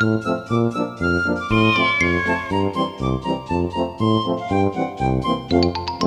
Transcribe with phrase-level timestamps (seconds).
[0.00, 0.24] Thank
[5.52, 5.99] you.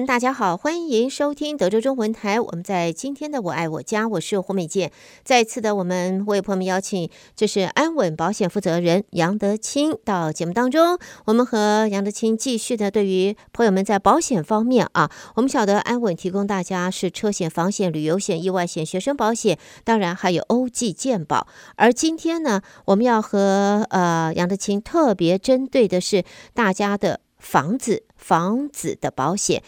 [0.00, 2.40] 大家好，欢迎收听德州中文台。
[2.40, 4.90] 我们在今天的《我爱我家》，我是胡美健。
[5.22, 10.98] 再次的，我们为朋友们邀请，这是安稳保险负责人杨德清到节目当中。
[11.26, 21.46] 我们和杨德清继续的，对于朋友们在保险方面啊，我们晓得安稳提供大家是车险、房险、旅游险、意外险、学生保险，当然还有欧记健保。
[21.76, 27.20] 而今天呢，我们要和呃杨德清特别针对的是大家的。
[27.44, 29.62] 房子房子的保险，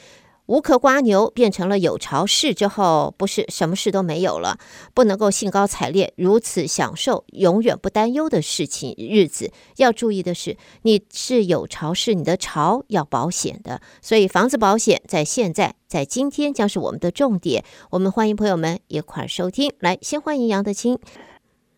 [0.46, 4.58] 无壳瓜牛变成了有巢氏之后，不是什么事都没有了，
[4.94, 9.52] 不能够兴高采烈如此享受永远不担忧的事情日子。
[9.76, 13.80] 要注意的是，你是有巢氏，你的巢要保险的。
[14.00, 17.64] 所以房子保险在现在在今天将是我们的重点。
[17.90, 19.72] 我们欢迎朋友们一块儿收听。
[19.80, 20.98] 来，先欢迎杨德清。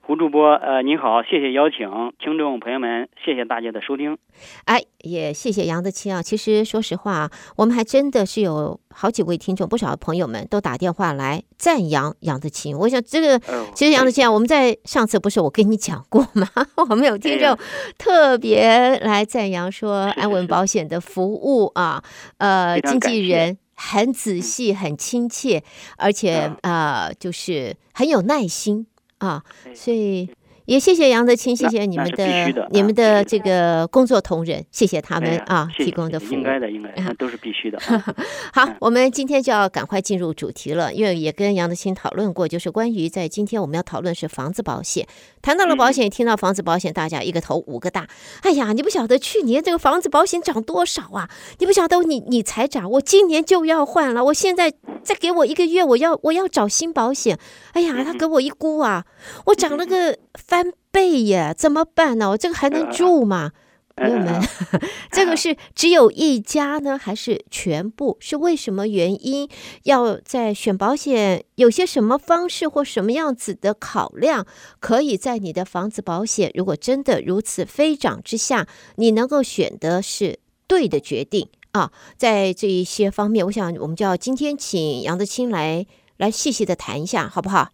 [0.08, 1.86] 胡主播，呃，您好，谢谢邀请，
[2.18, 4.16] 听众朋友们，谢谢大家的收听。
[4.64, 6.22] 哎，也谢谢杨德清啊。
[6.22, 12.74] 其实说实话，我们还真的是有好几位听众，不少朋友们都打电话来赞扬杨德清。
[12.78, 13.38] 我想这个，
[13.74, 16.48] 其实杨德清啊，我们在上次不是我跟你讲过吗？
[16.88, 17.54] 我们有听众
[17.98, 22.02] 特别来赞扬说安稳保险的服务啊，
[22.38, 25.62] 呃，经纪人很仔细、很亲切，
[25.98, 28.86] 而且呃，就是很有耐心。
[29.18, 29.42] 啊，
[29.74, 30.30] 所以
[30.68, 37.78] 也谢谢杨德清，谢谢你们的，的你们的这个工作同仁，谢谢他们啊提供的服务，应该的，应该的，都是必须的。
[38.52, 45.06] 好，我们今天就要赶快进入主题了，因为也跟杨德清讨论过，就是关于在今天我们要讨论是房子保险，
[45.40, 48.06] 谈到了保险，听到房子保险，大家一个头五个大。
[48.42, 51.30] 哎呀，你不晓得去年这个房子保险涨多少啊？
[51.60, 54.70] 你不晓得你你才涨，我今年就要换了，我现在
[55.02, 57.38] 再给我一个月，我要我要找新保险。
[57.72, 59.06] 哎呀，他给我一估啊。
[59.46, 60.16] 我涨了个
[60.46, 62.30] 翻倍耶，怎么办呢？
[62.30, 63.50] 我这个还能住吗？
[63.96, 64.40] 朋友们，
[65.10, 68.16] 这个是只有一家呢，还是全部？
[68.20, 69.48] 是为什么原因？
[69.82, 74.46] 要在选保险有些什么方式或什么样子的考量，
[74.78, 80.38] 可以在你的房子保险，如果真的如此飞涨之下，你能够选的是
[80.68, 81.90] 对的决定啊？
[82.16, 85.84] 在这一些方面，我想我们就要今天请杨德清来
[86.16, 87.70] 来细细的谈一下，好不好？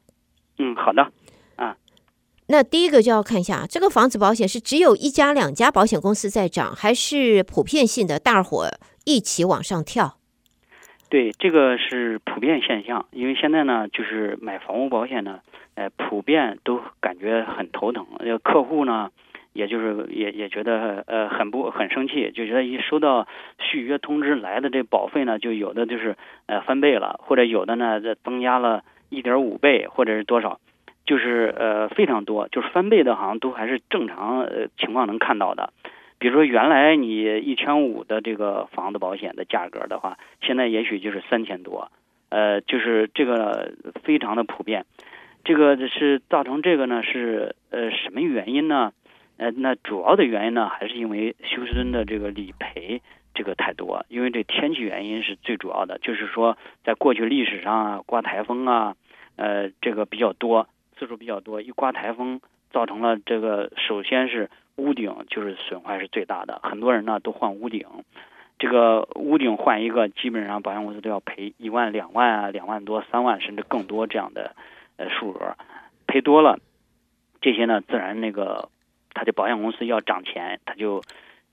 [0.56, 1.12] 嗯，好的。
[2.48, 8.68] 那第一个就要看一下，这个房子保险是只有一家、两家保险公司在涨，还是普遍性的，大伙
[9.06, 10.18] 一起往上跳？
[11.08, 13.06] 对，这个是普遍现象。
[13.12, 15.40] 因为现在呢，就是买房屋保险呢，
[15.74, 18.04] 呃，普遍都感觉很头疼。
[18.18, 19.10] 呃，客户呢，
[19.54, 23.26] 也就是也也觉得呃很不很生气，就觉得一收到
[23.58, 30.60] 续约通知来的这保费呢，就有的就是呃翻倍了，或者有的呢这增加了一点五倍，或者是多少。
[31.04, 35.72] 就是呃非常多，就是翻倍的，好像都还是正常呃情况能看到的。
[36.18, 41.90] 比如说原来你一千五的这个房子保险的价格的话，现在也许就是三千多，
[42.30, 43.72] 呃，就是这个
[44.02, 44.86] 非常的普遍。
[45.44, 48.92] 这个是造成这个呢是呃什么原因呢？
[49.36, 53.02] 呃，那主要的原因呢还是因为休斯敦的这个理赔
[53.34, 58.94] 这个太多，因为这天气原因是最主要的，就是说在过去历史上啊，刮台风啊，
[59.36, 60.68] 呃，这个比较多。
[60.94, 62.40] 次数比较多，一刮台风
[62.70, 67.86] 造成了这个，首先是屋顶就是损坏是最大的，很多人呢都换屋顶，
[68.58, 74.56] 这个屋顶换一个，基本上保险公司都要赔一万、两万啊，两万多、三万甚至更多这样的
[74.96, 75.56] 呃数额，
[76.06, 76.58] 赔多了，
[77.40, 78.68] 这些呢自然那个
[79.12, 81.02] 他的保险公司要涨钱，他就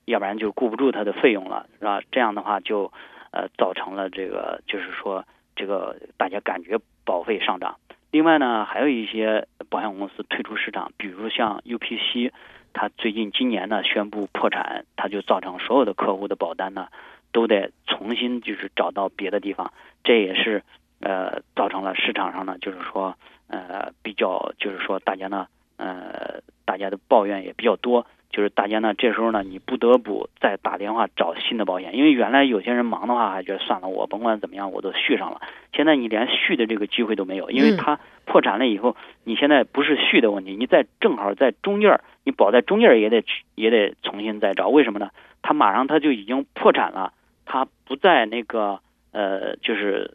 [0.04, 2.00] 要不然就顾不住他的费用了，是吧？
[2.10, 2.92] 这样的话就
[3.30, 5.24] 呃造成了这个就是说
[5.54, 7.76] 这个大家感觉保费上涨。
[8.12, 12.30] 另外呢，还有一些保险公司退出市场，比如像 UPC，
[12.74, 16.88] 它最近今年呢宣布破产，它就造成所有的客户的保单呢
[17.32, 19.72] 都得重新就是找到别的地方，
[20.04, 20.62] 这也是
[21.00, 23.16] 呃造成了市场上呢就是说
[23.48, 25.48] 呃比较就是说大家呢
[25.78, 26.76] 呃大。
[26.78, 28.06] 家的抱怨也比较多。
[28.32, 35.42] 就是大家呢，这时候呢，你不得不再打电话找新的保险，因为原来有些人忙的话，还觉得算了，我甭管怎么样，我都续上了。
[35.74, 43.22] 现在你连续的这个机会都没有，因为他破产了以后，你现在不是续的问题，你在正好在中间，你保在中间也得
[43.54, 44.68] 也得重新再找。
[44.68, 45.10] 为什么呢？
[45.42, 47.12] 他马上他就已经破产了，
[47.44, 48.80] 他不在那个
[49.12, 50.14] 呃就是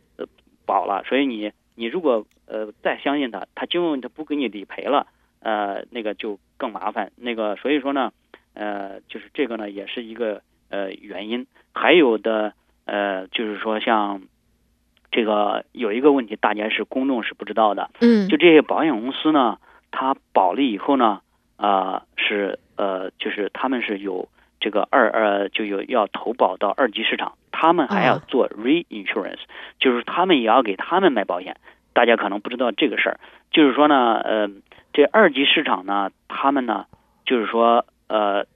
[0.66, 5.06] 保了，所以你你如果呃再相信他，他今后他不给你理赔了。
[5.40, 8.12] 呃，那个就更麻烦，那个所以说呢，
[8.54, 11.46] 呃，就是这个呢，也是一个呃原因。
[11.74, 12.54] 还有的
[12.86, 14.24] 呃，就是说像
[15.12, 19.60] 这个有一个问题，大家是公众是不知道的，嗯，就这些保险公司呢，
[19.92, 21.22] 它保了以后呢，
[21.56, 24.28] 啊、呃，是呃，就是他们是有
[24.60, 29.48] 这个二呃，就有要投保到二级市场，他们还要做 reinsurance，、哦、
[29.80, 31.58] 就是他们也要给他们买保险。
[31.94, 33.20] 大家可能不知道这个事儿，
[33.52, 34.50] 就是说呢，呃。
[34.98, 36.88] 这二级市场呢，他们呢，
[37.24, 38.48] 就是说，呃，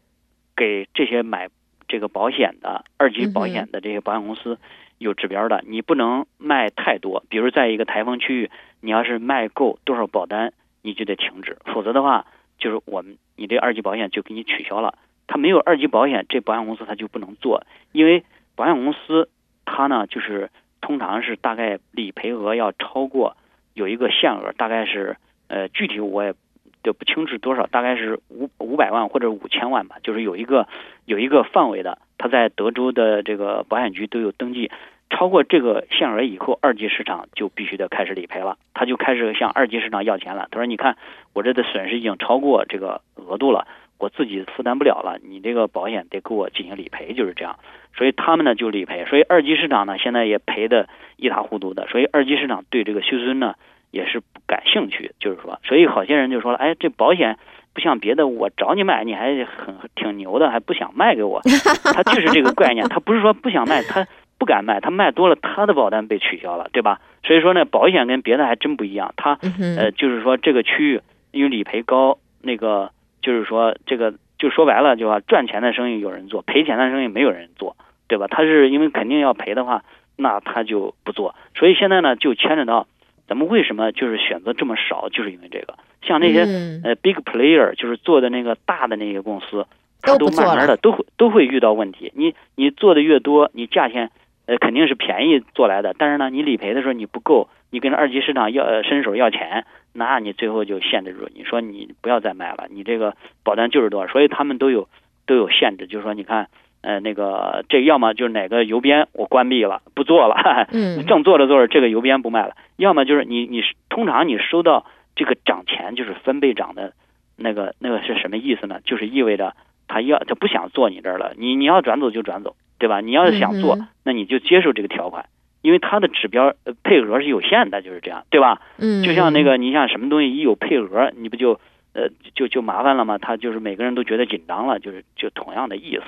[0.55, 1.49] 给这些买
[1.87, 4.57] 这个保险的二级保险的这些保险公司
[4.97, 7.23] 有指标的，你不能卖太多。
[7.29, 8.49] 比如在一个台风区域，
[8.79, 10.51] 你要是卖够多少保单，
[10.81, 12.25] 你就得停止，否则的话，
[12.57, 14.97] 就是我们你这二级保险就给你取消了。
[15.27, 18.23] 他没有二级保险，这保险公司他就不能做，因为
[18.55, 19.29] 保险公司
[19.63, 20.49] 他呢，就是
[20.81, 23.37] 通常是大概理赔额要超过
[23.75, 25.17] 有一个限额，大概是。
[25.51, 26.33] 呃，具体我也
[26.81, 30.65] 就不清楚多少，大概是五五百万或者五千万吧，就是有一个
[31.05, 34.71] 有一个范围的，他在德州的这个保险局都有登记，
[35.09, 40.47] 超过这个限额以后，二级市场就必须得开始理赔了，他就开始向二级市场要钱了。
[40.51, 40.95] 他说：“你看，
[41.33, 43.67] 我这的损失已经超过这个额度了，
[43.99, 47.59] 我自己负担不了了，你这个保险得给我进行理赔，就是这样。”
[47.93, 50.87] 所以他们呢就理赔，所以二级市场呢现在也赔得
[51.17, 53.55] 一塌糊涂的，所以二级市场对这个休斯敦呢。
[53.91, 57.37] 也是不感兴趣，就是说，所以好些人就说了，哎，这保险
[57.73, 61.41] 不像别的，我找你买，你还很挺牛的，还不想卖给我，
[61.93, 64.07] 他就是这个概念，他不是说不想卖，他
[64.37, 66.99] 不敢卖，他卖多了，他的保单被取消了，对吧？
[67.23, 69.37] 所以说呢，保险跟别的还真不一样，他
[69.77, 71.01] 呃，就是说这个区域
[71.31, 72.91] 因为理赔高，那个
[73.21, 77.75] 就是说这个就说白了，就说赚钱的生意有人做，赔钱的生意没有人做，
[78.07, 78.27] 对吧？
[78.27, 79.83] 他是因为肯定要赔的话，
[80.15, 82.87] 那他就不做，所以现在呢，就牵扯到。
[83.31, 85.07] 咱们为什么就是选择这么少？
[85.07, 86.41] 就是因为这个，像那些
[86.83, 89.65] 呃 big player，就是做的那个大的那些公司，
[90.01, 92.11] 它都慢慢的都会都会遇到问题。
[92.13, 94.11] 你你做的越多，你价钱
[94.47, 101.29] 呃肯定是便宜做来的，但是呢，你理赔的时候你不够，你跟二级市场要呃伸手要钱，那你最后就限制住。
[101.33, 104.89] 你说你不要再卖了，你这个保单就是多少，所以他们都有
[105.25, 106.49] 都有限制，就是说你看。
[106.81, 114.85] 呃，那个这要么就是哪个邮编我关闭了不做了，嗯， 正做着做着这个邮编不卖了，要么就是你你通常你收到
[115.15, 116.93] 这个涨钱就是分倍涨的，
[117.37, 118.79] 那个那个是什么意思呢？
[118.83, 119.55] 就是意味着
[119.87, 123.01] 他要他不想做你这儿了，你你要转走就转走，对吧？
[123.01, 125.25] 你要是想做，那你就接受这个条款，
[125.61, 128.61] 因为它的指标配额是有限的，就是这样，对吧？
[128.79, 131.59] 嗯，就像那个你像什么东西一有配额，你不就
[131.93, 133.17] 呃就就麻烦了吗？
[133.19, 136.03] 他就是每个人都觉得紧张了，就是就同样的意思。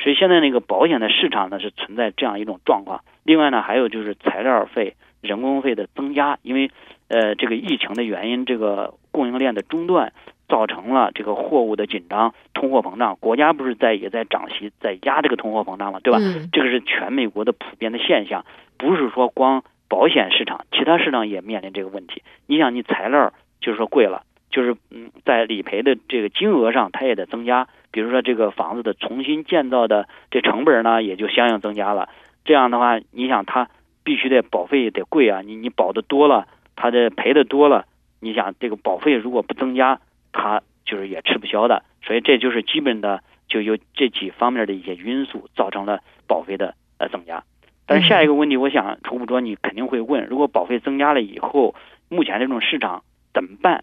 [0.00, 3.02] 所以现在那个保险的市场呢，是存在这样一种状况。
[3.24, 6.70] 另外呢，还有就是材料费、人工费的增加，因为
[7.08, 10.12] 呃这个疫情的原因，这个供应链的中断，
[10.48, 13.16] 造成了这个货物的紧张、通货膨胀。
[13.20, 16.18] 国家不是在也在涨息，在压这个通货膨胀嘛，对吧？
[16.20, 16.48] 嗯。
[16.52, 18.44] 这个是全美国的普遍的现象，
[18.76, 22.22] 不是说光保险市场，其他市场也面临这个问题。
[22.46, 24.22] 你想，你材料就是说贵了。
[24.50, 27.68] 就是嗯，在理赔的这个金额上，它也得增加。
[27.90, 32.08] 比如说，这个房子的重新建造的这成本呢，也就相应增加了。
[32.44, 33.68] 这样的话，你想，它
[34.04, 35.40] 必须得保费得贵啊。
[35.44, 36.46] 你你保的多了，
[36.76, 37.86] 它的赔的多了，
[38.20, 40.00] 你想这个保费如果不增加，
[40.32, 41.82] 它就是也吃不消的。
[42.02, 47.42] 所以这就是基本的，就有这几方面的一些因素造成了保费的呃增加。
[47.86, 51.74] 但是下一个问题，我想楚捕捉你肯定会问：如果保费增加了以后，
[52.10, 53.82] 目前这种市场怎么办？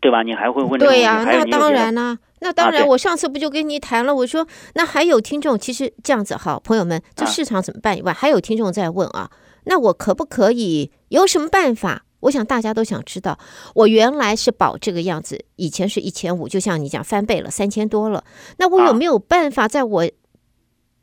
[0.00, 0.22] 对吧？
[0.22, 0.78] 你还会问？
[0.78, 2.86] 对呀、啊，那当然啦、啊，那当然。
[2.86, 4.12] 我上次不就跟你谈了？
[4.12, 9.30] 啊、我说那还有听众，其实这样子哈，朋友们，这市场怎么办以外，啊、还有听众在问啊。
[9.64, 12.04] 那我可不可以有什么办法？
[12.20, 13.38] 我想大家都想知道。
[13.74, 18.24] 我原来是保这个样子，以前是一千五，就像你讲翻倍了，三千多了。
[18.58, 20.10] 那我有没有办法，在我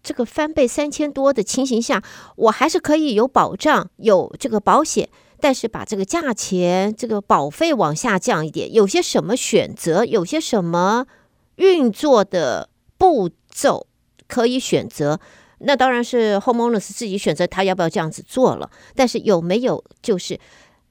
[0.03, 2.01] 这个翻倍三千多的情形下，
[2.35, 5.09] 我还是可以有保障，有这个保险？
[5.41, 10.05] 但是把这个价钱、这个保费往下降一点，有些什么选择？
[10.05, 11.07] 有些什么
[11.55, 13.87] 运作的步骤
[14.27, 15.19] 可以选择？
[15.59, 18.69] 那当然是 homeowners 自己选择他要不要这样子做了。
[18.95, 20.39] 但是有没有就是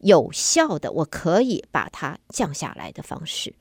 [0.00, 3.54] 有效的，我可以把它降下来的方式？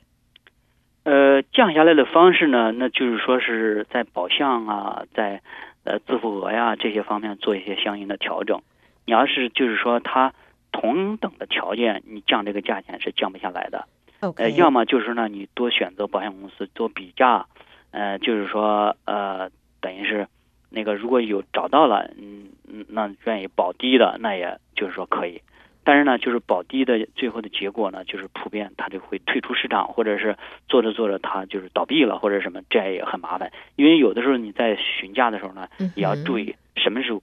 [1.03, 5.41] 呃降下来的方式呢，那就是说是在保相啊，在
[5.83, 8.61] 呃自付额呀这些方面做一些相应的调整。
[9.05, 10.31] 你要是就是说他
[10.71, 13.87] 同等的条件，你降这个价钱是降不下来的。
[14.37, 17.45] 呃，要么就是呢，你多选择保险公司多比价，
[17.91, 19.49] 呃，就是说呃，
[19.79, 20.27] 等于是
[20.69, 25.41] 那个如果有找到了，嗯嗯，那愿意保低的，那也就是说可以。
[25.85, 33.51] 但是呢，就是保低的最后的结果呢，就是普遍它就会退出市场，或者是做着做着它就是倒闭了，或者什么，这样也很麻烦。
[33.75, 37.17] 因为有的时候你在询价的时候呢，也要注意什么是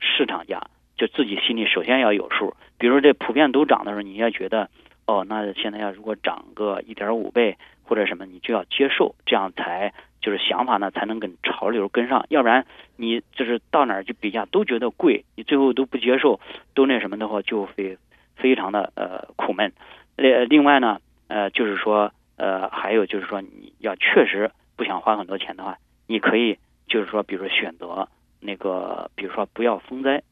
[0.00, 0.60] 市场价，
[1.02, 2.54] 就自己心里首先要有数。
[2.78, 4.68] 比如这普遍都涨的时候，你要觉得。
[5.04, 12.64] 哦，那现在要如果涨个一点五倍或者什么，你就要接受，这样才就是想法呢才能跟潮流跟上，要不然
[12.96, 16.38] 你就是到哪儿去比价都觉得贵，你最后都不接受，
[16.72, 17.98] 都那什么的话就会
[18.36, 19.72] 非常的呃苦闷。
[20.16, 26.56] 另另外呢，呃就是说呃还有就是说你要确实不想花很多钱的话，你可以
[26.86, 30.22] 就是说比如说选择那个比如说不要风灾。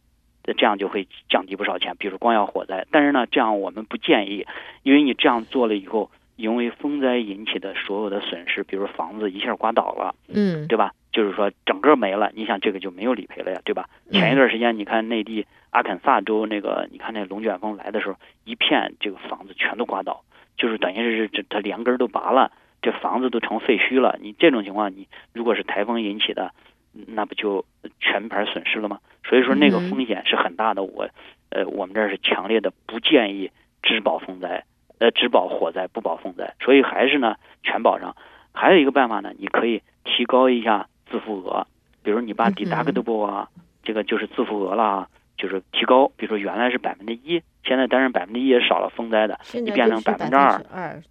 [0.44, 4.47] 这样就会降低不少钱，比如光要火灾，但是呢，这样我们不建议，
[4.82, 10.92] 因为你这样做了以后，因为风灾引起的所有的损失，比如房子一下刮倒了，嗯，对吧？
[11.12, 13.88] 就是说整个没了，你想这个就没有理赔了呀，对吧？
[14.12, 20.23] 前一段时间你看内地阿肯萨州那个，你看那龙卷风来的时候，一片这个房子全都刮倒，
[20.56, 24.18] 就是等于是这它连根都拔了，这房子都成废墟了。
[24.23, 26.52] 你这种情况，你如果是台风引起的。
[26.92, 27.64] 那不就
[28.00, 28.99] 全盘损失了吗？
[29.25, 30.82] 所以说那个风险是很大的。
[30.82, 31.09] 我，
[31.50, 33.50] 呃，我们这儿是强烈的不建议
[33.82, 34.64] 只保风灾，
[34.99, 36.54] 呃，只保火灾不保风灾。
[36.61, 38.16] 所以还是呢全保上。
[38.52, 41.66] 还有一个办法呢，你可以提高一下自付额，
[42.02, 43.49] 比如你把 deductible 啊，
[43.85, 46.11] 这个就是自付额啦，就是提高。
[46.16, 50.61] 比如说原来是百分之一，现在当然百分之一也少了风灾的，你变成百分之二，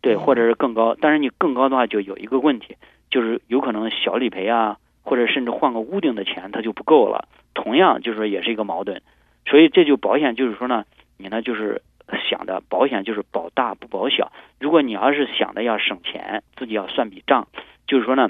[0.02, 0.98] 对，或者是更高。
[1.00, 2.76] 但是你更高的话就有一个问题，
[3.10, 4.78] 就是有可能小理赔啊。
[5.04, 7.28] 或者甚至换个屋顶的钱，它就不够了。
[7.54, 9.02] 同样，就是说也是一个矛盾。
[9.46, 10.86] 所以这就保险就是说呢，
[11.18, 11.82] 你呢就是
[12.30, 14.32] 想的保险就是保大不保小。
[14.60, 17.48] 如果你要是想的要省钱，自己要算笔账，
[17.88, 18.30] 就是说呢，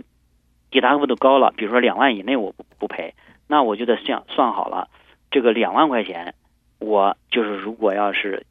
[0.72, 3.14] 抵达额度高了，比如说两万以内我不不赔，
[3.48, 4.88] 那我就得算算好了，
[5.30, 6.34] 这个两万块钱，
[6.80, 8.46] 我就是如果要是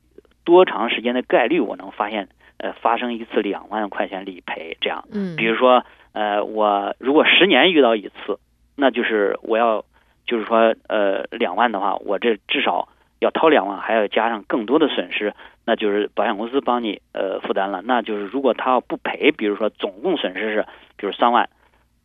[0.45, 5.85] 多长时间的概率我能发现呃发生一次两万块钱理赔这样，嗯，比如说。
[6.13, 8.39] 呃，我如果十年遇到一次，
[8.77, 9.85] 那就是我要，
[10.27, 12.89] 就是说，呃，两万的话，我这至少
[13.21, 15.35] 要掏两万，还要加上更多的损失，
[15.65, 17.83] 那就是保险公司帮你呃负担了。
[17.85, 21.49] 那就是如果他要不赔，比如说总共损失是，比如三万，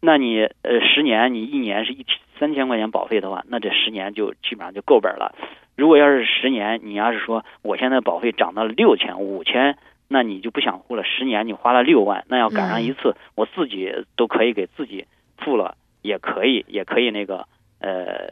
[0.01, 2.05] 那你呃十年你一年是一
[2.39, 5.33] 三千块钱保费的话，那这十年就基本上就够本了。
[5.75, 9.77] 如果要是十年，你要是说我现在保费涨到了六千五千。
[10.13, 15.07] 那你就不想付了，十年你花了六万，那要赶上一次，我自己都可以给自己
[15.39, 17.47] 付了，也可以，也可以那个，
[17.79, 18.29] 呃，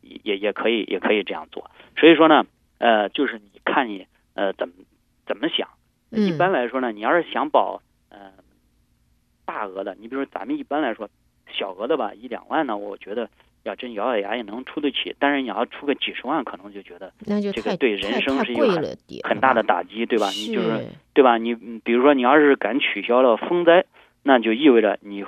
[0.00, 1.72] 也也可以，也可以这样做。
[1.96, 2.46] 所以说呢，
[2.78, 4.74] 呃，就是你看你呃怎么
[5.26, 5.68] 怎么想。
[6.10, 8.32] 一般来说呢，你要是想保呃
[9.44, 11.10] 大额的，你比如说咱们一般来说
[11.50, 13.28] 小额的吧，一两万呢，我觉得。
[13.68, 17.12] 要真咬咬牙也能出得起，但是你要出个几十万，可能就觉得
[17.52, 20.28] 这个对人生是一个很很大的打击，对吧？
[20.30, 21.38] 你就是对吧？
[21.38, 23.84] 你比如说，你要是敢取消了风灾，
[24.22, 25.24] 那就意味着你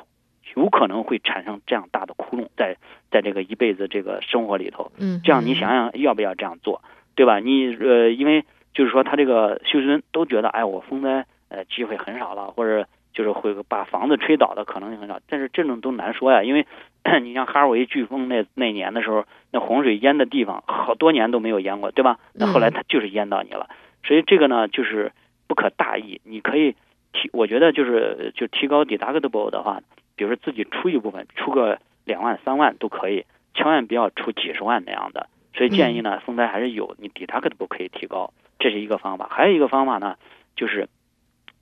[0.56, 2.76] 有可能会产生这样大的窟窿在
[3.10, 4.90] 在这个一辈子这个生活里头。
[4.98, 6.82] 嗯，这样你想想要不要这样做，
[7.14, 7.38] 对吧？
[7.38, 12.86] 你呃，因为就是说他这个休斯敦都觉得，哎，我风灾呃机会很少了，或者。
[13.12, 16.64] 就是会把房子吹倒的可能性很少，但是这种都难说呀，因为
[17.22, 22.18] 你像哈尔维飓风那那年的时候，那洪水淹的地方好多年都没有淹过，对吧？
[22.34, 23.68] 那后来它就是淹到你了，
[24.04, 25.12] 所以这个呢就是
[25.46, 26.20] 不可大意。
[26.24, 26.76] 你可以
[27.12, 29.80] 提，我觉得就是就提高 deductible 的话，
[30.16, 35.28] 比如说自己出一部分，出个两万三万都可以，千万不要出几十万那样的。
[35.54, 39.26] 所以建议呢，风灾还是有，你 deductible 可以提高，这是一个方法。
[39.30, 40.16] 还有一个方法呢，
[40.54, 40.88] 就是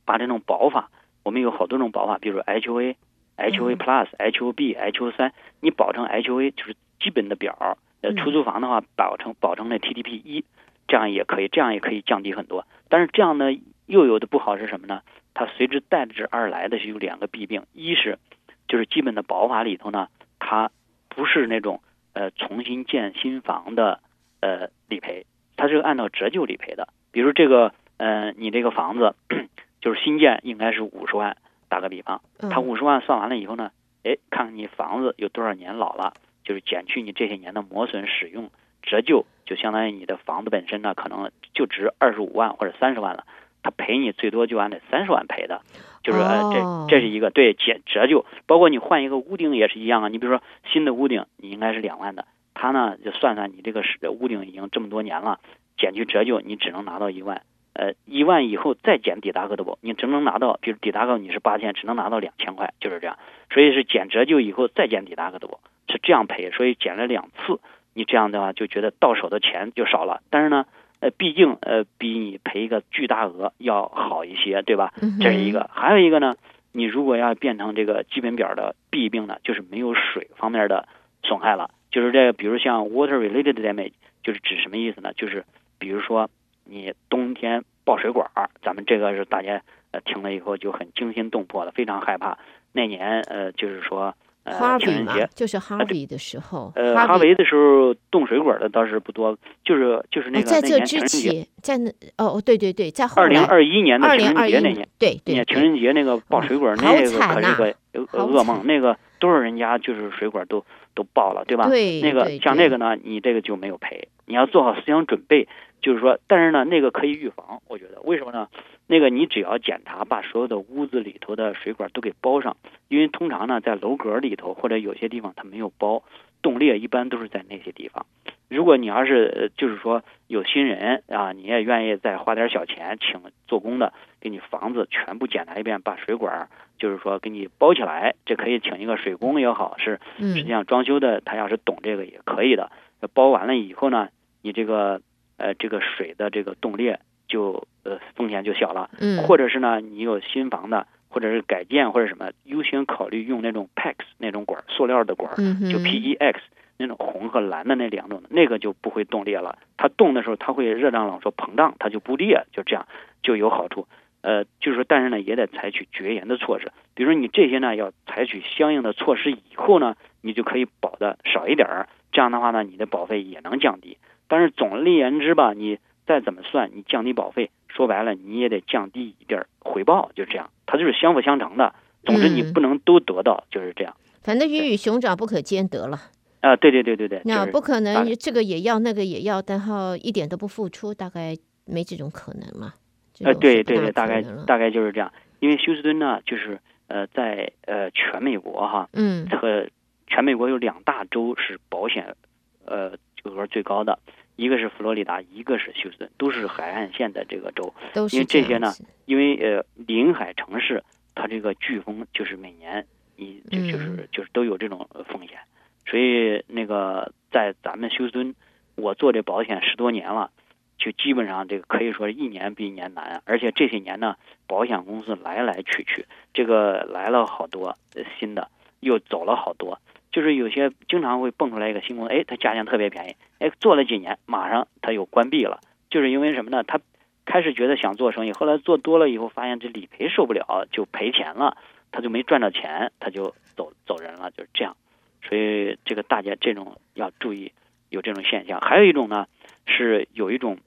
[0.04, 0.90] 把这种保法。
[1.25, 2.97] 我们有好多种保法，比如 HOA、
[3.38, 7.78] HOA Plus、HOB、HO 三，你保证 HOA 就是基本的表。
[8.00, 10.45] 呃，出租房的话，保证保证那 TDP 一，
[10.87, 12.66] 这样也可以，这样也可以降低很多。
[12.88, 13.47] 但是这样呢，
[13.87, 15.02] 又有的不好是什么呢？
[15.35, 18.18] 它随之带之而来的是有两个弊病，一是
[18.66, 20.71] 就是基本的保法里头呢，它
[21.09, 21.80] 不是那种
[22.12, 24.00] 呃重新建新房的
[24.40, 25.26] 呃理赔，
[25.57, 26.88] 它是按照折旧理赔的。
[27.12, 29.14] 比如这个呃，你这个房子。
[29.80, 31.37] 就是新建应该是五十万，
[31.69, 32.21] 打个比方，
[32.51, 33.71] 他五十万算完了以后呢，
[34.05, 38.51] 哎，看看你房子有多少年老了，就是减去你这些年的磨损使用，
[38.83, 43.25] 折旧就相当于你的房子本身呢，可能就值二十五万或者三十万了，
[43.63, 45.63] 他赔你最多就按那三十万赔的，
[46.03, 50.09] 就是这这是一个对减折旧，包括你换一个屋顶也是一样啊。
[50.09, 55.41] 你比如说新的屋顶，你应该是两万的，他呢就算算你这个是屋顶已经这么多年了，
[55.77, 57.43] 减去折旧，你只能拿到一万。
[57.78, 63.16] 呃，一万以后再减 deductible，你只能拿到，比如 deductible 你是八千，只能拿到两千块，就是这样。
[63.52, 65.58] 所以是减折旧以后再减 deductible，
[65.88, 66.50] 是这样赔。
[66.50, 67.61] 所以减了两次，
[67.94, 70.23] 你这样的话就觉得到手的钱就少了。
[70.28, 70.66] 但是呢，
[70.99, 74.92] 呃，毕竟呃比你赔一个巨大额要好一些，对吧？
[75.20, 75.70] 这是一个。
[75.73, 76.35] 还有一个呢，
[76.73, 80.88] 你如果要变成这个基本表的弊病呢，就是没有水方面的
[81.23, 81.70] 损害了。
[81.92, 83.92] 就是这个，比如像 water related damage，
[84.25, 85.12] 就是指什么意思呢？
[85.12, 85.44] 就是
[85.78, 86.28] 比如说。
[86.69, 92.39] 你冬天爆水管儿，咱们这个是大家呃听了以后就很惊心动魄的，非常害怕。
[92.73, 107.75] 那年呃就是说呃情人节就是哈维的时候，呃哈维的时候冻水管的倒是不多，就是就是那个在这之前，在那哦对对对，在后二零二一年的情人节那年，对对，情人节那个爆水管那个可是个
[108.19, 110.65] 噩梦，那个多少人家就是水管都
[110.99, 111.69] 都爆了，对吧？
[111.69, 115.47] 对，那个像那个呢，你这个就没有赔，你要做好思想准备。
[115.81, 118.49] 就是说，但是呢，那个可以预防，我觉得为什么呢？
[118.88, 122.57] 那个你只要检查，把所有的屋子里头的水管都给包上，
[122.88, 126.02] 因为通常呢，在楼阁里头或者有些地方它没有包，
[126.42, 128.07] 冻裂一般都是在那些地方。
[128.49, 142.71] 如果你要是就是说有新人啊，你也愿意再花点小钱请做工的，给你房子全部检查一遍，把水管就是说给你包起来，这可以请一个水工也好，是实际上装修的他要是懂这个也可以的。
[143.14, 144.09] 包完了以后呢，
[144.42, 145.00] 你这个。
[145.40, 155.35] 呃，这个水的这个冻裂就呃风险就小了，嗯，或者是呢，你有新房的，或者是改建或者什么，优先考虑用那种 PEX 那种管，塑料的管，
[155.71, 156.37] 就 PEX
[156.77, 159.59] 那种红和蓝的那两种，那个就不会冻裂了。
[159.77, 162.87] 它冻的时候，它会热胀冷缩膨胀，它就不裂，就这样
[163.23, 163.88] 就有好处。
[164.21, 173.97] 呃，就是说，但是呢，也得采取绝缘的措施，比如说你这些呢要采取相应的措施以后呢，你就可以保的少一点儿，这样的话呢，你的保费也能降低。
[174.27, 181.75] 但是总而言之吧，你再怎么算，你降低保费，说白了你也得降低一点回报，就这样，它就是相辅相成的。
[182.05, 183.95] 总之你不能都得到，就是这样。
[184.23, 186.00] 反正鱼与熊掌不可兼得了。
[186.41, 187.21] 啊，对对对对对。
[187.26, 192.73] 那不可能，这个也要，那个也要，然后一点都不付出，大概没这种可能嘛。
[193.21, 195.13] 呃，对对对，大概大概就是这样。
[195.41, 199.69] 因为休斯敦呢，就是呃，在呃全美国哈，嗯，和
[200.06, 202.17] 全美国有两大州是保险
[202.65, 202.97] 呃。
[203.25, 203.99] 额最高的
[204.39, 207.75] 一个是佛罗里达，一个是休斯顿，都是海岸线的这个州。
[208.13, 208.73] 因为这些呢，
[209.05, 215.41] 因为呃临海城市，它这个飓风就是每年你就就是就是都有这种风险，
[215.85, 218.37] 所以那个在咱们休斯顿，
[218.77, 220.31] 我做这保险十多年了，
[220.79, 224.15] 就基本上这个可以说一年比一年难，而且这些年呢，
[224.47, 227.77] 保险公司来来去去，这个来了好多
[228.21, 228.49] 新的，
[228.79, 229.81] 又走了好多。
[230.19, 236.65] 就是有些经常会蹦出来一个新公司，哎，它价钱特别便宜，哎，做了几年，马上它又关闭了，就是因为什么呢？
[236.65, 236.81] 他
[237.25, 241.57] 开始觉得想做生意，后来做多了以后，发现这理赔受不了，就赔钱了，
[241.93, 244.76] 他就没赚到钱，他就走走人了，就是这样。
[245.23, 247.52] 所以这个大家这种要注意
[247.89, 248.61] 有这种现象。
[248.61, 249.28] 还有一种呢，
[249.67, 250.59] 是有一种，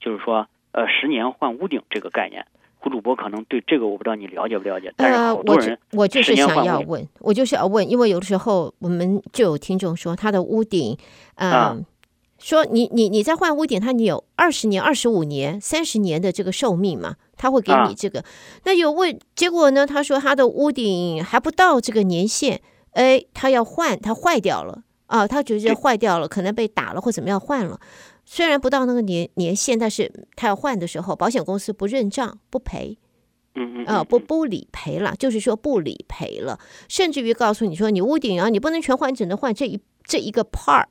[0.00, 2.44] 就是说，呃，十年换屋顶这个概念。
[2.78, 10.96] 胡主播可能对这个我不知道你了解不了解，但是好多人呃，我我就是想要问，我就是要问，因为有的时候我们就有听众说他的屋顶，
[11.34, 11.76] 呃、啊，
[12.38, 18.20] 说你你你在换屋顶，他你有二十年、二十五年、三十年的这个寿命嘛，他会给你这个。
[18.20, 18.24] 啊、
[18.64, 19.86] 那有问结果呢？
[19.86, 22.60] 他说他的屋顶还不到这个年限，
[22.92, 27.80] 哎，他要换，他坏掉了啊，他觉得坏掉了，可能被打了或怎么样换了。
[28.28, 32.98] 虽然不到那个年年限，但是他要换的时候，保险公司不认账不赔，
[33.54, 36.58] 嗯嗯，啊不不理赔了，就是说不理赔了，
[36.88, 40.86] 甚至于告诉你说你屋顶啊，你不能全换，只能换这一这一个 part。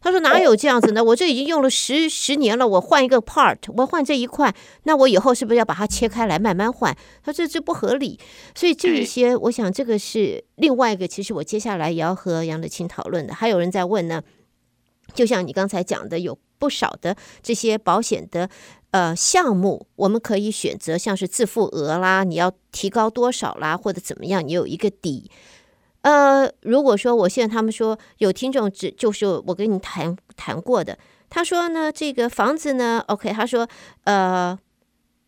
[0.00, 1.04] 他说哪有这样子呢？
[1.04, 6.92] 我这已经用了十十年了，我换一个 part，我换这一块，那我以后是不是要把它切开来慢慢换？
[7.22, 8.18] 他说这这不合理，
[8.56, 13.32] 所以这一些，我想这个是另外一个，其实我接下来也要和杨德清讨论的。
[13.32, 14.24] 还有人在问呢，
[15.14, 16.36] 就像你刚才讲的有。
[16.62, 18.48] 不少的这些保险的
[18.92, 25.28] 呃项目，我们可以选择，像是自付额啦，你要提高多少啦，或者怎么样，你有一个底。
[26.02, 30.96] 呃，如果说我现在他们说有听众只就是我跟你谈谈过的，
[31.28, 33.68] 他说呢，这个房子呢，OK，他说
[34.04, 34.56] 呃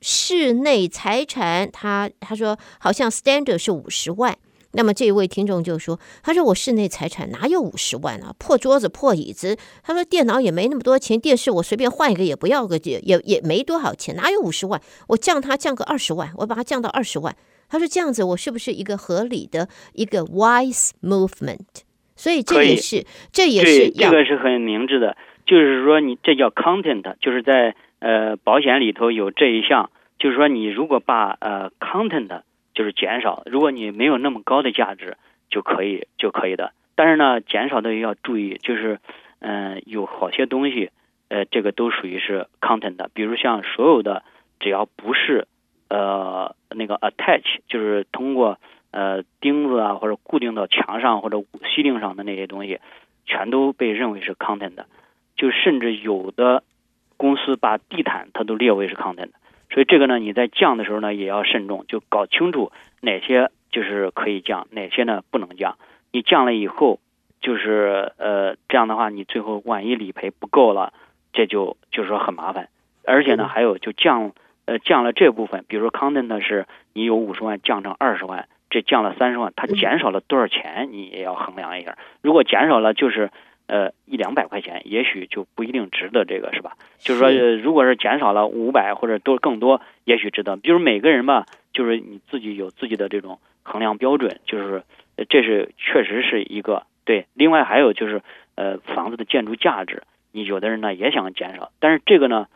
[0.01, 4.38] 室内财产他他说好像 standard 是五十万。
[4.75, 8.35] 那么这一位听众就说：“他说我室内财产哪有五十万啊？
[8.39, 9.57] 破桌子、破椅子。
[9.83, 14.81] 他说电脑也没那么多钱，电视我随便换一个也不要个也也也没多少钱，哪有五十万？
[15.09, 17.35] 我降它降个二十万，我把它降到二十万。
[17.69, 21.83] 他说这样子我是不是一个合理的一个 wise movement？
[22.17, 32.43] 所以这也是这也是这个是很明智的，就是说你这叫 content，就是在呃保险里头有这一项，就是说你如果把呃 content
[32.75, 35.17] 就是减少，如果你没有那么高的价值
[35.49, 38.99] 就可以就可以的，但是呢减少的也要注意，就是
[39.39, 40.91] 嗯、有好些东西。
[41.29, 44.23] 呃，这个都属于是 content 的，比如像所有的
[44.61, 45.49] 只要不是
[45.89, 48.61] 呃那个 attach，就是通过
[48.91, 51.43] 呃钉子啊或者固定到墙上或者
[51.75, 52.79] 吸钉上的那些东西，
[53.25, 54.87] 全都被认为是 content 的。
[55.35, 56.63] 就甚至有的
[57.17, 59.33] 公司把地毯它都列为是 content 的。
[59.70, 65.79] 所以这个呢，你在降的时候呢也要慎重，就搞清楚哪些就是可以降，哪些呢不能降。
[66.12, 67.00] 你降了以后，
[67.40, 70.92] 就是呃这样的话，你最后万一理赔不够了。
[71.37, 72.68] 这就就是说很麻烦，
[73.05, 74.31] 而且呢，还有就降
[74.66, 81.98] 呃降了这部分，比如说 content 是你有五十万降成二十万，这降了三十万，它减少了多少钱，你也要衡量一下。
[82.22, 83.33] 如果减少了就是
[83.66, 86.77] 呃一两百块钱，也许就不一定值得这个是吧？
[86.98, 90.57] 就是说如果是减少了五百或者多更多，也许值得。
[90.57, 94.83] 比如每个人吧，就是你自己有自己的这种衡量标准，就是
[95.29, 97.27] 这是确实是一个对。
[97.35, 98.22] 另外还有就是
[98.55, 100.03] 呃房子的建筑价值。
[100.37, 102.48] 你有的人呢也想减少，但是这个呢，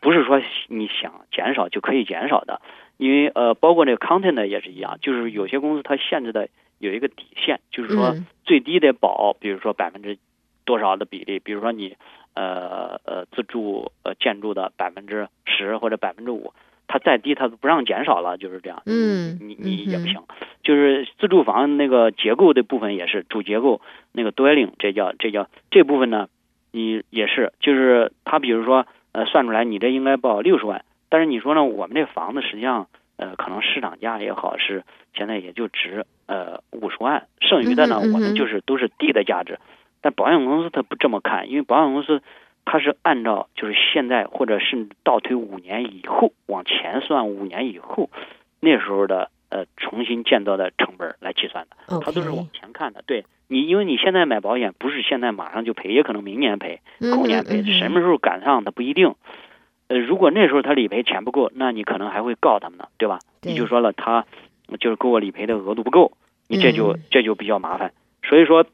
[0.00, 2.62] 不是说你想减少就可以减少的，
[2.96, 6.48] 因为呃，包括这个 content 也是一样，就是有些公司它限制的
[6.78, 10.16] 有一个底线，就是说最低得保，比如说百分之
[10.64, 11.96] 多少的比例，比如说你
[12.34, 16.52] 呃呃自住呃建筑的百分之十或者百分之五，
[16.86, 18.82] 它再低它都不让减少了，就是这样。
[18.86, 20.22] 嗯，你你也不行，
[20.62, 23.80] 就是自住房那个结构的部分也是主结构
[24.12, 26.28] 那个 dwelling，这叫这叫这部分呢。
[26.76, 34.82] 你也是，就是他，比如说，呃，算出来你这应该报六十万，但是你说呢，我们这房子实际上，呃，可能市场价也好，是
[35.14, 39.60] 现在也就值呃五十万，剩余的呢，我们就是都是地的价值。
[40.04, 42.22] 但保险公司它不这么看，因为保险公司
[42.66, 48.10] 它是按照就是现在或者甚至倒推五年以后往前算五年以后
[48.60, 53.24] 那时候的呃重新建造的成本来计算的，它都是往前看的，对。
[53.48, 56.80] 你因为你现在买保险不是现在马上就赔，也可能明年赔、
[57.16, 59.14] 后年赔，什么时候赶上它不一定。
[59.88, 63.20] 呃，如果那时候他理赔钱不够，那你可能还会告他们呢，对吧？
[63.42, 64.26] 你就说了他
[64.80, 66.12] 就是给我理赔的额度不够，
[66.48, 67.92] 你这就这就比较麻烦。
[68.22, 68.64] 所以说，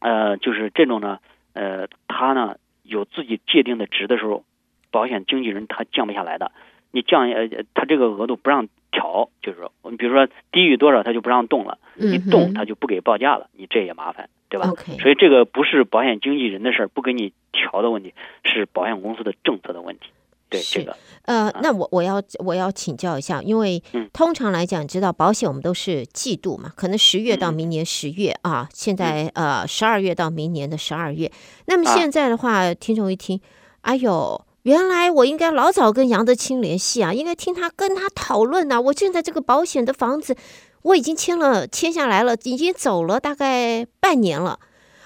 [0.00, 1.20] 呃，就是这种呢，
[1.52, 4.44] 呃，他呢有自己界定的值的时候，
[4.90, 6.50] 保险经纪人他降不下来的。
[6.90, 8.68] 你降呃，他这个额度不让。
[8.92, 11.78] 调就是说，你比如说低于多少，他就不让动了。
[11.94, 13.48] 你动，他就不给报价了。
[13.52, 15.00] 你这也麻烦，对吧？Okay.
[15.00, 20.10] 所以这个不是保险经纪人的事儿，不给你调的问题，是保险公司的政策的问题。
[20.50, 23.82] 对这个，呃，啊、那我我要我要请教一下，因为
[24.12, 31.32] 通常来讲，知道保险我们都是季度嘛，可能十月到明年十月、嗯、啊，现在呃十二月到明年的十二月。
[31.64, 33.40] 那么现在的话，啊、听众一听，
[33.80, 34.44] 哎呦。
[34.64, 38.78] 原来我应该老早跟杨德清联系啊，应该听他跟他讨论啊。
[38.78, 40.36] 我现在这个保险的房子
[40.82, 44.60] 我已经签了，签下来了，已经走了大概半年了。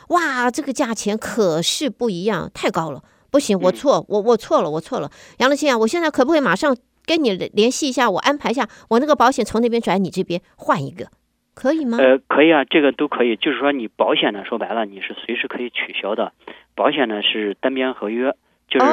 [0.09, 3.04] 哇，这个价钱可是不一样，太高了，
[3.35, 5.11] 不行，我错，我我错了，我错了。
[5.40, 11.09] 杨乐清啊，我现在可不可以马上跟你联系一下，我安排一下，我那个保险从那边转你这边换一个，
[11.53, 11.99] 可以吗？
[11.99, 13.35] 呃，可以啊，这个都可以。
[13.35, 16.33] 就是说你保险呢，说白了你是随时可以取消的，
[16.77, 18.37] 保险呢是单边合约。
[18.68, 18.87] 就是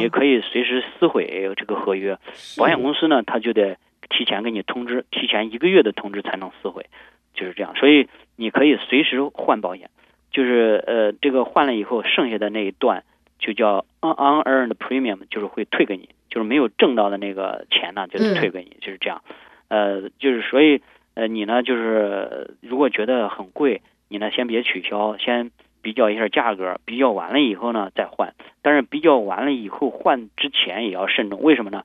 [0.00, 2.18] 你可以随时撕毁这个合约，
[2.58, 3.78] 保险公司呢，他就得
[4.10, 6.86] 提前给你通知，提前一个月的通知才能撕毁，
[7.32, 7.76] 就是这样。
[7.76, 9.88] 所以你可以随时换保险，
[10.32, 13.04] 就是呃，这个换了以后，剩下的那一段
[13.38, 19.22] 就叫 unearned premium，就是会退给你，就是没有挣到的那个钱呢，就是退给你，就是这样。
[19.68, 20.82] 呃，就是所以
[21.14, 25.50] 呃，你呢，就是如果觉得很贵，你呢先别取消，先。
[25.84, 31.84] 比较一下价格，比较完了以后呢再换，但是比较完了以后换之前也要慎重，为什么呢？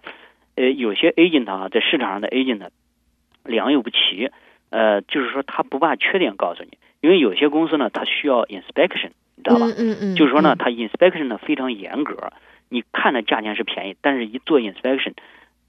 [0.55, 2.69] 呃，有些 agent 啊，在市场上的 agent
[3.43, 4.31] 良莠不齐，
[4.69, 9.65] 呃，就是说他不把缺点告诉你，因为有些公司呢，他需要 inspection，你知道吧？
[9.65, 10.15] 嗯嗯，嗯。
[10.15, 12.31] 就是说呢，它 inspection 呢非常严格，
[12.69, 15.13] 你看的价钱是便宜，但是一做 inspection，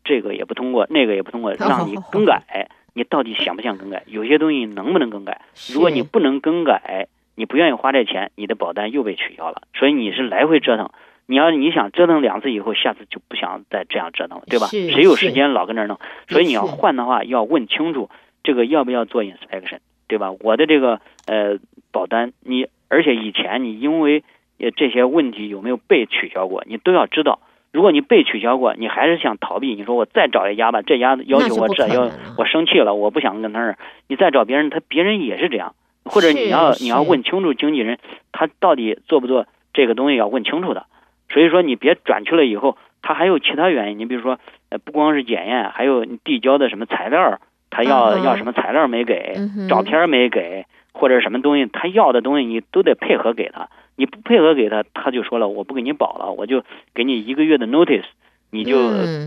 [0.05, 4.03] 这个也不通过，那个也不通过，让你更改，你到底想不想更改？
[4.07, 5.41] 有些东西能不能更改？
[5.73, 7.09] 如果你不能更改。
[7.37, 10.91] 你不愿意花这钱，你的保单又被取消了，所以你是来回折腾。
[11.25, 14.67] 你要你想折腾两次以后，下次就不想再这样折腾了，对吧？
[14.67, 15.99] 谁有时间老跟那儿弄？
[16.29, 18.11] 所以你要换的话，要问清楚
[18.43, 20.33] 这个要不要做 inspection，对吧？
[20.41, 21.59] 我的这个呃
[21.93, 24.23] 保单，你而且以前你因为
[24.59, 27.39] 呃这些问题有没有被取消过，你都要知道。
[27.73, 37.99] 如果你被取消过，你还是想逃避，你说我再找一家吧，这家要求我这要我生气了，我不想跟他儿，你再找别人，他别人也是这样，或者你要你要问清楚经纪人
[38.33, 40.87] 他到底做不做这个东西，要问清楚的。
[41.33, 47.39] 所以说你别转去了以后，他还有其他原因，你比如说呃不光是检验，还有你递交的什么材料，
[47.71, 49.37] 他要要什么材料没给，
[49.69, 53.69] 照片没给，或者什么东西他要的东西你都得配合给他。
[53.97, 58.07] 你不配合给他，他就说了，我不给你保了，我就给你一个月的 notice，
[58.51, 58.75] 你就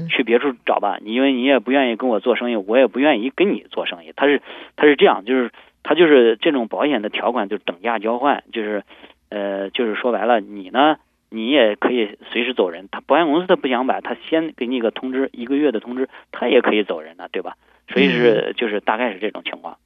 [0.10, 0.98] 去别处找吧。
[1.00, 4.14] 你因为你也不愿意跟我做生意，我也不愿意跟你做生意。
[4.16, 4.42] 他是
[4.76, 5.52] 他是这样，就是
[5.84, 8.84] 他就是这种保险的条款，就是等价交换，就是
[9.30, 10.98] 呃，就是说白了，你呢，
[11.30, 12.90] 你也可以随时走人。
[12.92, 17.58] 他保险公司他不想买，他先给你一个通知，一个月的通知，他也可以走人的，对吧？
[17.90, 19.78] 所以是就是大概是这种情况。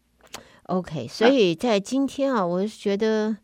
[0.67, 3.36] OK，所以在今天啊，我是觉得。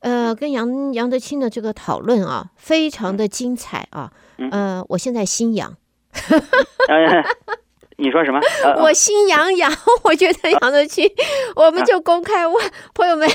[0.00, 4.12] 呃，跟杨杨德清的这个讨论啊，非常的精彩啊。
[4.36, 5.76] 嗯、呃，我现在心痒。
[7.98, 8.40] 呃、你说什么？
[8.64, 9.70] 呃、我心痒痒。
[10.04, 11.04] 我觉得杨德清，
[11.56, 13.28] 呃、 我们就公开问、呃、朋友们，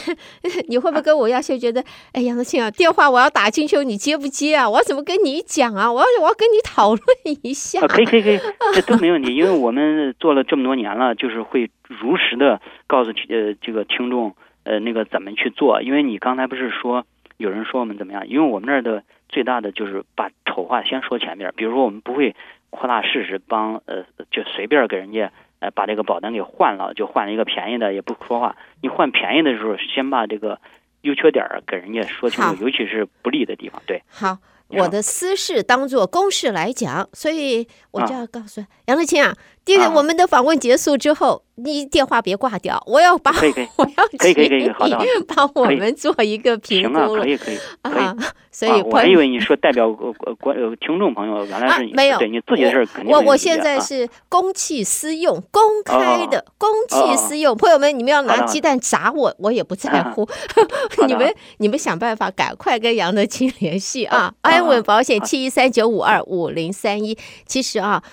[0.67, 4.69] 你会不会跟我一样，就觉得，哎，杨德清啊，电话我要打进去，你接不接啊？
[4.69, 5.91] 我要怎么跟你讲啊？
[5.91, 7.02] 我要我要跟你讨论
[7.43, 7.82] 一下。
[7.82, 8.39] 呃、可以可以可以，
[8.73, 14.36] 这都没问题，因为我们做了这么多年了，就是会如实的告诉呃这个听众。
[14.65, 15.82] 呃，那个怎么去做？
[15.82, 18.26] 因为你刚才不是说有人说我们怎么样？
[18.30, 22.34] 因为我们那儿的最大的就是把丑话先说前面，比如说我们不会
[22.76, 28.56] 夸大事实，帮呃就随便给人家呃把这个保单给换了，就换了一个便宜的，也不说话。
[28.82, 30.60] 你换便宜的时候，先把这个
[31.02, 33.82] 优缺点给人家说清楚，尤其是不利的地方。
[33.86, 34.38] 对，好。
[34.70, 39.32] 我的私事当做公事来讲，所以我就要告诉、啊、杨德清啊，
[39.65, 43.32] 第我们的访问结束之后，啊、你电话别挂掉，我要把
[43.78, 46.99] 我要可以可以可以好的， 帮我们做一个评估。
[46.99, 48.15] 行啊，可以可以啊，
[48.52, 52.17] 所以我还以为你说代表呃观听众朋友，原来是你、啊、没有。
[52.19, 60.28] 对你自己的事肯定我我现在是公器私用，公开的公器私用，朋友们，你们要拿鸡蛋砸我，我也不在乎。
[61.08, 67.17] 你们你们想办法赶快跟杨德清联系啊，安稳保险七一三九五二五零三一。
[67.45, 68.04] 其实啊，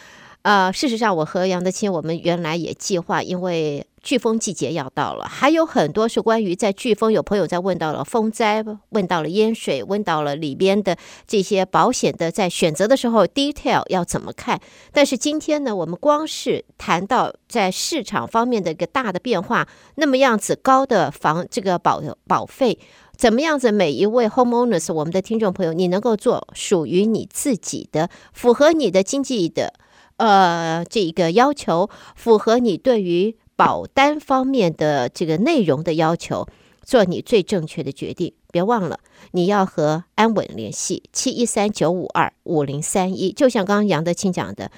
[0.42, 14.58] 呃，事实上，我和杨德清，我们原来也计划，因为飓风季节要到了，还有很多是关于在飓风，有朋友在问到了风灾，问到了淹水，问到了里边的这些保险的，在选择的时候 detail 要怎么看。
[14.92, 22.78] 但是今天呢，我们光是谈到在市场方面的一个大的变化，那么样子高的房这个保保费。
[23.14, 23.70] 怎么样子？
[23.70, 29.74] 每一位 homeowners，我们的听众朋友，你能够做属于你自己的，符合你的经济的
[30.20, 36.46] 呃这个要求，符合你对于保单方面的这个内容的要求，
[36.82, 38.34] 做你最正确的决定。
[38.52, 43.32] 别忘了，你要和安稳联系七一三九五二五零三一。
[43.32, 44.70] 就像刚刚杨德清讲的，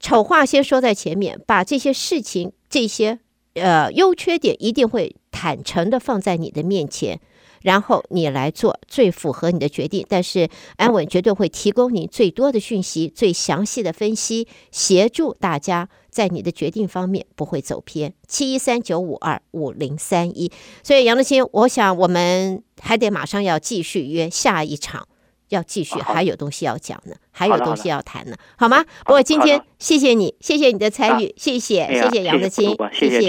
[0.00, 3.18] 丑话先说在前面，把这些事情、这些
[3.54, 7.20] 呃优缺点，一定会坦诚的放在你的面前。
[7.62, 18.12] 然后你来做最符合你的决定，但是安稳绝对会提供你最多的讯息、最详细的分析，协助大家在你的决定方面不会走偏。
[18.26, 20.50] 七一三九五二五零三一。
[20.82, 25.06] 所以杨德清，我想我们还得马上要继续约下一场，
[25.48, 28.84] 要继续还有东西要讲呢，还有东西要谈呢，好吗？
[29.04, 33.20] 不过今天谢谢你，谢谢你的参与，谢谢谢谢杨德清，谢谢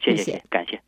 [0.00, 0.85] 谢谢。